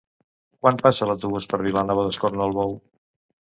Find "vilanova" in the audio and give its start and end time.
1.67-2.07